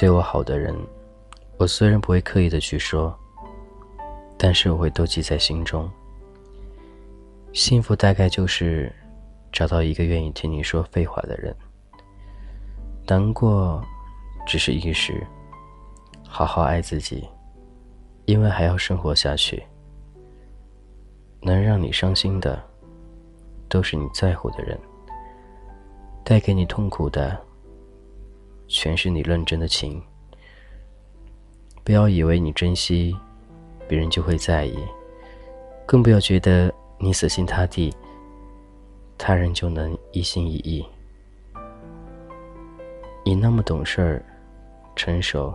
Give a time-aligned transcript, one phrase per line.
[0.00, 0.74] 对我好的人，
[1.58, 3.14] 我虽然不会刻意的去说，
[4.38, 5.86] 但是我会都记在心中。
[7.52, 8.90] 幸福大概就是
[9.52, 11.54] 找到一个愿意听你说废话的人。
[13.06, 13.84] 难过
[14.46, 15.22] 只是一时，
[16.26, 17.28] 好好爱自己，
[18.24, 19.62] 因为还要生活下去。
[21.42, 22.58] 能让你伤心的，
[23.68, 24.78] 都是你在乎的人；
[26.24, 27.38] 带给你痛苦的，
[28.70, 30.00] 全是你认真的情。
[31.82, 33.16] 不要以为你珍惜，
[33.88, 34.76] 别人就会在意；
[35.84, 37.92] 更不要觉得你死心塌地，
[39.18, 40.86] 他人就能一心一意。
[43.24, 44.24] 你那么懂事儿、
[44.94, 45.52] 成熟，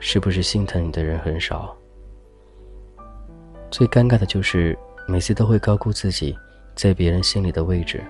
[0.00, 1.74] 是不是心疼你的人很少？
[3.70, 4.76] 最尴尬的就是
[5.06, 6.36] 每次都会高估自己
[6.74, 8.02] 在别人心里的位置。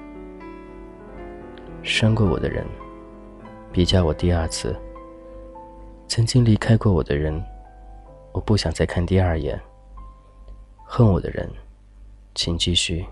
[1.83, 2.67] 伤过我的人，
[3.75, 4.73] 别叫我第二次。
[6.07, 7.43] 曾经离开过我的人，
[8.31, 9.61] 我不想再看第二眼。
[10.85, 11.51] 恨我的人，
[12.37, 13.05] 请继续，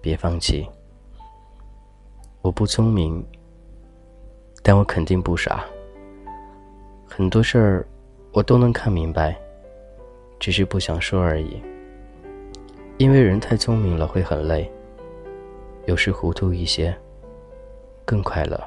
[0.00, 0.66] 别放弃。
[2.40, 3.22] 我不聪明。
[4.62, 5.64] 但我肯定不傻，
[7.06, 7.86] 很多事儿
[8.32, 9.38] 我都能看明白，
[10.38, 11.62] 只是不想说而已。
[12.96, 14.70] 因为人太聪明了会很累，
[15.84, 16.96] 有时糊涂一些
[18.06, 18.58] 更快乐。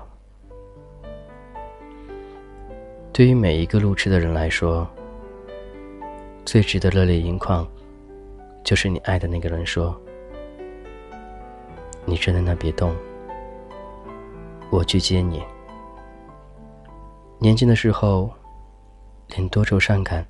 [3.14, 4.88] 对于每一个路痴的人来说，
[6.45, 7.68] 最值得热泪盈眶，
[8.64, 10.00] 就是你爱的那个人说
[12.06, 12.95] ：“你站在那别动，
[14.70, 15.44] 我去接你。”
[17.38, 18.31] 年轻的时候，
[19.36, 20.25] 连多愁善感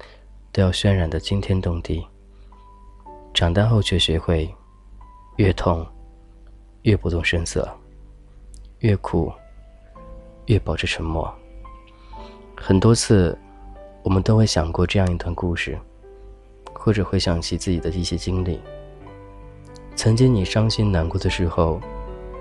[0.51, 2.03] 都要渲染的惊天动地。
[3.31, 4.51] 长大后却学会，
[5.35, 5.85] 越痛，
[6.81, 7.69] 越不动声色，
[8.79, 9.31] 越苦，
[10.47, 11.31] 越保持沉默。
[12.63, 13.35] 很多次，
[14.03, 15.75] 我们都会想过这样一段故事，
[16.71, 18.59] 或者回想起自己的一些经历。
[19.95, 21.81] 曾经你伤心难过的时候，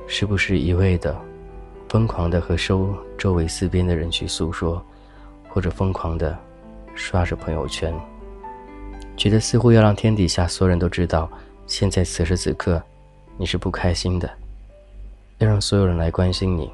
[0.07, 1.19] 是不是一味的？
[1.89, 4.85] 疯狂的和收周围四边的人去诉说，
[5.49, 6.39] 或者疯狂的
[6.95, 7.93] 刷着朋友圈，
[9.17, 11.31] 觉得似乎要让天底下所有人都知道，
[11.67, 12.81] 现在此时此刻
[13.39, 14.31] 你是不开心的，
[15.39, 16.71] 要让所有人来关心你。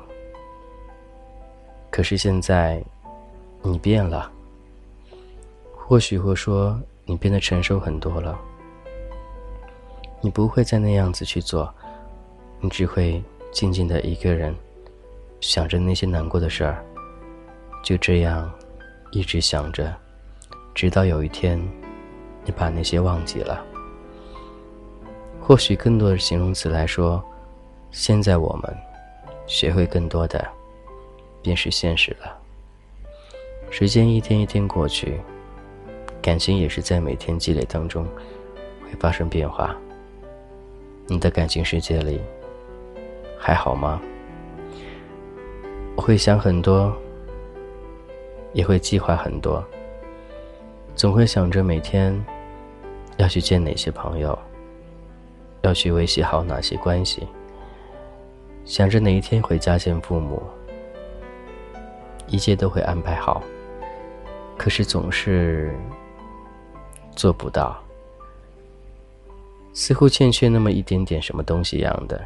[1.91, 2.83] 可是现在
[3.69, 4.31] 你变了，
[5.77, 8.39] 或许会说你变得成熟很多了，
[10.21, 11.73] 你不会再那样子去做，
[12.61, 14.55] 你只会静静的一个人。
[15.41, 16.85] 想着那些难过的事儿，
[17.83, 18.51] 就这样
[19.11, 19.93] 一直想着，
[20.73, 21.61] 直到有一天，
[22.45, 23.65] 你把那些忘记了。
[25.41, 27.23] 或许更多的形容词来说，
[27.91, 28.77] 现在我们
[29.47, 30.49] 学会更多的，
[31.43, 32.46] 便是现实了。
[33.71, 35.21] 时间一天一天过去，
[36.23, 38.07] 感情也是在每天积累当中
[38.85, 39.77] 会发生变化。
[41.07, 42.21] 你的感情世界里
[43.39, 44.01] 还好吗？
[45.95, 46.95] 我会想很多，
[48.53, 49.65] 也会计划很多，
[50.95, 52.25] 总会想着每天
[53.19, 54.39] 要去见哪些朋友，
[55.63, 57.27] 要去维系好哪些关系，
[58.65, 60.43] 想着哪一天回家见父母，
[62.27, 63.43] 一切都会安排好，
[64.67, 65.73] 可是总是
[67.15, 67.81] 做不到，
[69.73, 72.21] 似乎欠缺那么一点点什么东西一样的。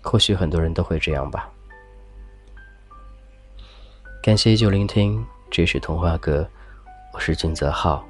[0.00, 1.50] 或许很多人都会这样吧。
[4.22, 6.48] 感谢依旧聆听，这是童话阁，
[7.12, 8.04] 我是金泽浩，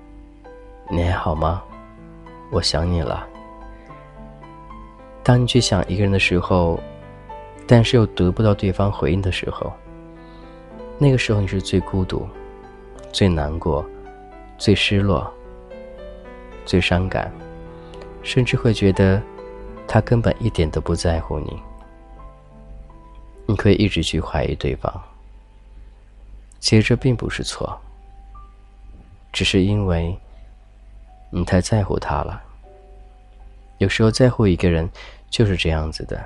[0.91, 1.62] 你还好吗？
[2.53, 3.27] 我想你了。
[5.22, 6.78] 当你去想一个人的时候，
[7.66, 9.72] 但是又得不到对方回应的时候，
[10.98, 12.28] 那个时候你是最孤独、
[13.12, 13.84] 最难过、
[14.57, 15.33] 最失落、
[16.65, 17.30] 最伤感，
[18.22, 19.21] 甚至会觉得
[19.86, 21.60] 他根本一点都不在乎你。
[23.47, 25.03] 你可以一直去怀疑对方。
[26.60, 27.80] 其实这并不是错，
[29.33, 30.16] 只是因为
[31.30, 32.41] 你太在乎他了。
[33.78, 34.89] 有时候在乎一个人
[35.30, 36.22] 就是这样子的，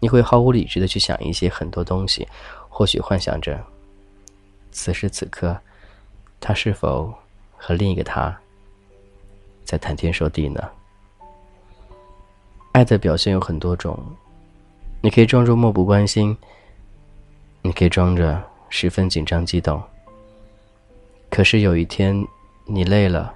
[0.00, 2.26] 你会毫无理智的去想一些很多东西，
[2.68, 3.62] 或许幻想着
[4.72, 5.56] 此时此刻
[6.40, 7.12] 他是否
[7.56, 8.36] 和另一个他
[9.64, 10.68] 在谈天说地呢？
[12.72, 13.98] 爱的表现有很多种，
[15.00, 16.36] 你可以装作漠不关心，
[17.62, 18.42] 你可以装着。
[18.70, 19.82] 十分紧张激动。
[21.30, 22.14] 可是有一天，
[22.66, 23.32] 你累了，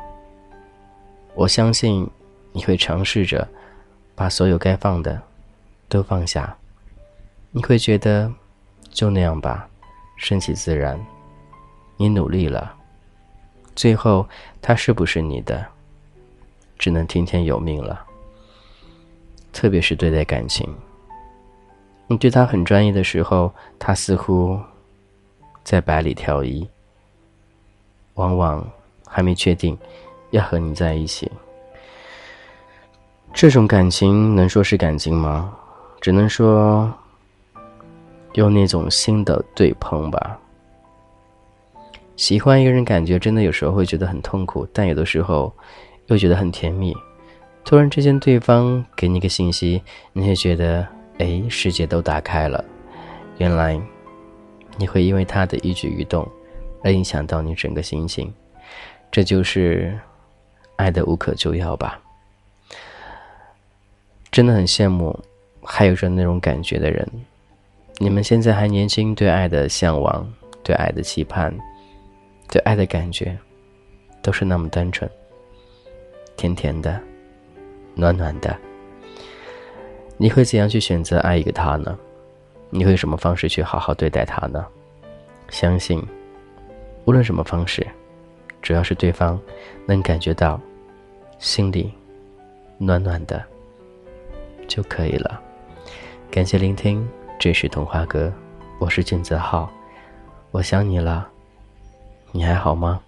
[1.34, 2.06] 我相信
[2.52, 3.48] 你会尝试着
[4.14, 5.18] 把所有该放的
[5.88, 6.54] 都放下。
[7.50, 8.30] 你会觉得
[8.90, 9.66] 就那样吧，
[10.18, 11.02] 顺其自然。
[11.96, 12.76] 你努力了，
[13.74, 14.26] 最后
[14.60, 15.66] 他是不是你的，
[16.78, 18.04] 只能听天由命了。
[19.52, 20.66] 特别是对待感情，
[22.06, 24.58] 你对他很专一的时候，他似乎
[25.62, 26.66] 在百里挑一，
[28.14, 28.66] 往往
[29.06, 29.76] 还没确定
[30.30, 31.30] 要和你在一起。
[33.34, 35.54] 这种感情能说是感情吗？
[36.00, 36.92] 只能说
[38.34, 40.38] 用那种心的对碰吧。
[42.16, 45.52] 喜欢一个人，感觉真的有时候会觉得很痛苦，但有的时候
[46.06, 46.94] 又觉得很甜蜜。
[47.64, 49.82] 突然之间，对方给你一个信息，
[50.12, 50.86] 你会觉得，
[51.18, 52.64] 哎，世界都打开了。
[53.38, 53.80] 原来，
[54.76, 56.28] 你会因为他的一举一动，
[56.82, 58.32] 而影响到你整个心情。
[59.10, 59.96] 这就是
[60.76, 62.00] 爱的无可救药吧。
[64.30, 65.18] 真的很羡慕，
[65.62, 67.08] 还有着那种感觉的人。
[67.98, 70.26] 你们现在还年轻，对爱的向往，
[70.64, 71.54] 对爱的期盼，
[72.52, 73.34] 对爱的感觉，
[74.20, 75.10] 都是那么单纯，
[76.36, 77.00] 甜甜的。
[77.94, 78.54] 暖暖的，
[80.18, 81.98] 你会怎样去选择爱一个他呢？
[82.68, 84.66] 你会什么方式去好好对待他呢？
[85.48, 86.06] 相信，
[87.06, 87.86] 无论什么方式，
[88.60, 89.40] 只要是对方
[89.86, 90.60] 能感觉到
[91.38, 91.90] 心里
[92.76, 93.42] 暖暖的
[94.68, 95.40] 就可以了。
[96.30, 97.08] 感谢聆听，
[97.38, 98.30] 这是童话哥，
[98.78, 99.70] 我是俊泽浩，
[100.50, 101.31] 我想你了，
[102.32, 103.00] 你还好吗？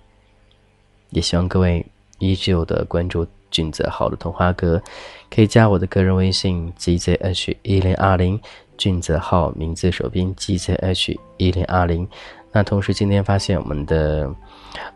[1.11, 1.85] 也希望各位
[2.19, 3.26] 依旧的关注。
[3.50, 4.82] 俊泽浩的童话歌，
[5.31, 8.41] 可以加我的个人微信 gzh 一零二零，
[8.76, 12.05] 俊泽浩名字首拼 gzh 一零二零。
[12.50, 14.29] 那同时今天发现我们的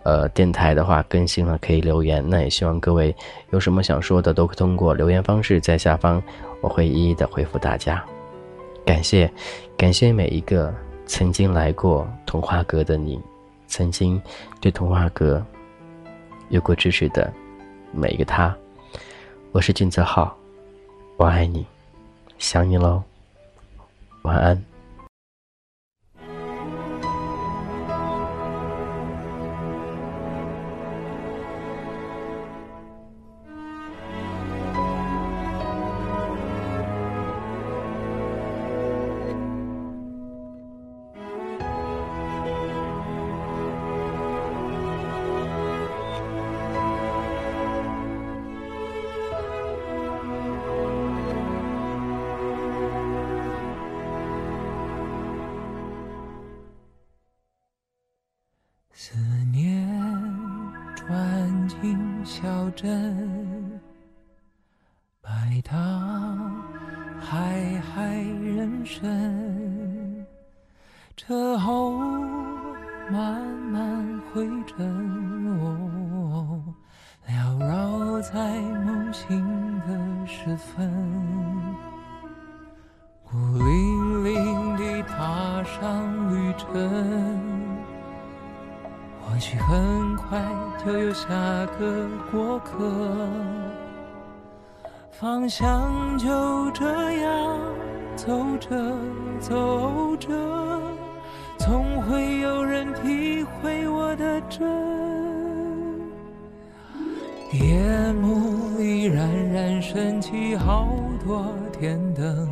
[0.02, 2.20] 呃电台的话更新了，可以留言。
[2.28, 3.14] 那也希望各位
[3.50, 6.20] 有什么想说的，都可以通过留言方式在下方，
[6.60, 8.04] 我会一一的回复大家。
[8.84, 9.30] 感谢，
[9.76, 10.74] 感谢每一个
[11.06, 13.20] 曾经来过童话阁的你，
[13.68, 14.20] 曾经
[14.60, 15.44] 对童话阁
[16.48, 17.32] 有过支持的。
[17.90, 18.54] 每一个他，
[19.50, 20.36] 我是俊泽浩，
[21.16, 21.64] 我爱你，
[22.38, 23.02] 想你喽，
[24.22, 24.67] 晚安。
[62.68, 63.80] 小镇，
[65.22, 65.30] 摆
[65.64, 66.62] 荡
[67.18, 70.26] 海海人生，
[71.16, 71.98] 车后
[73.10, 73.42] 慢
[73.72, 74.76] 慢回阵，
[77.26, 80.92] 缭绕在梦醒的时分，
[83.24, 87.67] 孤零零地踏上旅程。
[89.38, 90.44] 也许很快
[90.84, 91.28] 就有下
[91.78, 92.74] 个过客，
[95.12, 96.28] 方向就
[96.72, 96.84] 这
[97.20, 97.56] 样
[98.16, 98.68] 走着
[99.38, 100.28] 走着，
[101.56, 104.68] 总会有人体会我的真。
[107.52, 110.88] 夜幕里冉冉升起好
[111.24, 111.46] 多
[111.78, 112.48] 天灯，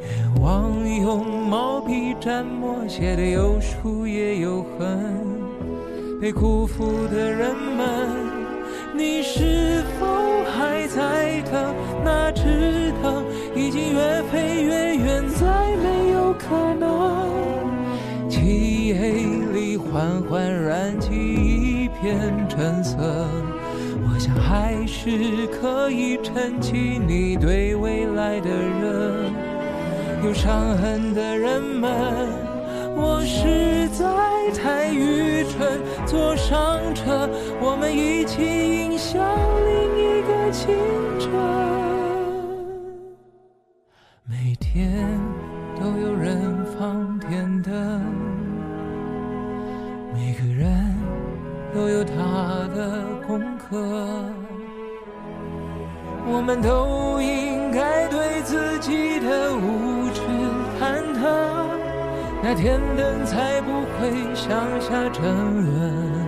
[0.00, 5.42] 愿望用毛笔蘸墨，写的有疏也有痕。
[6.20, 7.86] 被辜负的人们，
[8.94, 10.06] 你是否
[10.44, 11.74] 还在等？
[12.02, 17.68] 那只灯已经越飞越远，再没有可能。
[18.28, 22.96] 漆黑里缓缓燃起一片橙色，
[24.02, 29.30] 我想还是可以撑起你对未来的热。
[30.24, 31.90] 有伤痕的人们。
[32.96, 33.83] 我是
[36.14, 37.28] 坐上车，
[37.60, 39.20] 我们一起迎向
[39.66, 40.72] 另一个清
[41.18, 41.28] 晨。
[44.22, 45.20] 每天
[45.74, 48.00] 都有人放天灯，
[50.14, 50.96] 每个人
[51.74, 52.14] 都有他
[52.76, 53.76] 的功课，
[56.28, 60.03] 我们都应该对自己的无。
[62.46, 66.23] 那天灯才不会向下沉沦。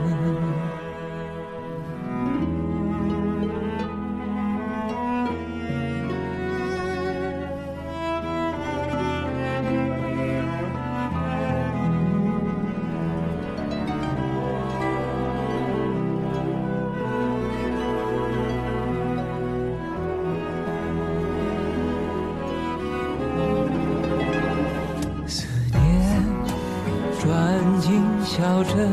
[28.77, 28.93] 身，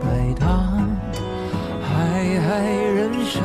[0.00, 0.46] 摆荡
[1.82, 2.46] 海海
[2.94, 3.42] 人生。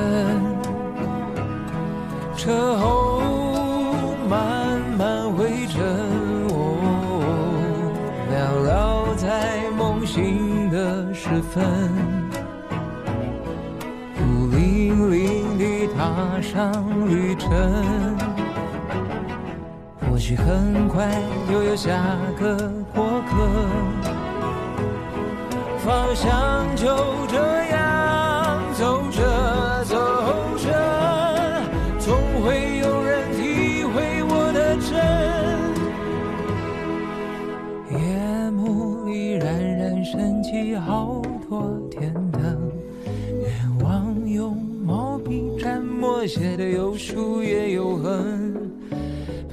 [2.35, 3.21] 车后
[4.29, 5.81] 慢慢回程，
[8.29, 11.63] 缭绕在梦醒的时分，
[14.15, 18.32] 孤零零地踏上旅程。
[20.23, 21.91] 也许很快又有下
[22.39, 22.55] 个
[22.95, 23.35] 过客，
[25.79, 26.85] 方向就
[27.27, 29.97] 这样走着走
[30.59, 30.71] 着，
[31.99, 34.95] 总会有人体会我的真。
[37.91, 42.71] 夜幕里冉冉升起好多天灯，
[43.41, 43.51] 愿
[43.83, 48.42] 望用毛笔蘸墨，写的有疏也有痕。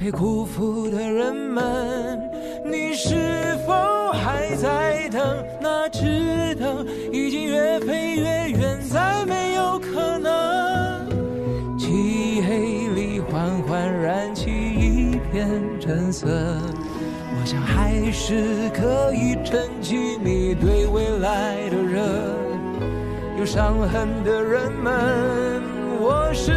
[0.03, 2.19] 被辜负的人们，
[2.65, 5.21] 你是否还在等？
[5.61, 11.07] 那只等已经越飞越远，再没有可能。
[11.77, 15.47] 漆黑里缓缓燃起一片
[15.79, 22.01] 橙色，我想还是可以撑起你对未来的热。
[23.37, 25.61] 有伤痕的人们，
[25.99, 26.51] 我是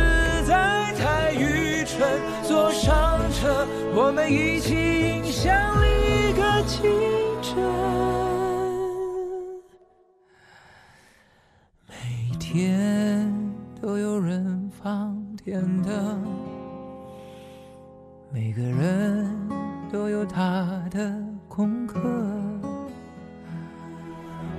[2.42, 3.66] 坐上车。
[3.94, 6.90] 我们一起迎向另一个清
[7.42, 7.54] 晨。
[11.88, 11.94] 每
[12.38, 13.32] 天
[13.80, 16.22] 都有人放天灯，
[18.32, 19.30] 每个人
[19.92, 21.12] 都有他的
[21.48, 22.00] 功课。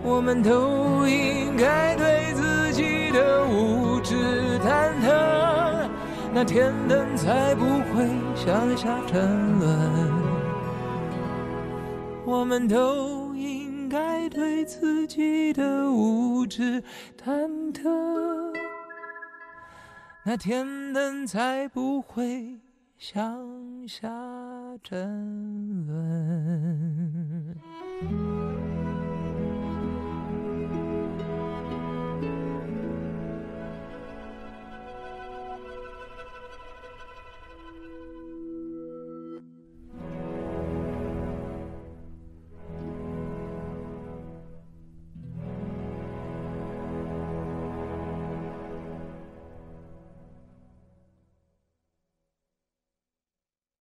[0.03, 3.44] 我们都应该对自己的。
[6.35, 10.11] 那天灯才不会向下沉沦。
[12.25, 16.83] 我们都应该对自己的无知
[17.17, 17.89] 忐忑。
[20.25, 22.59] 那天灯才不会
[22.97, 24.09] 向下
[24.83, 27.04] 沉沦。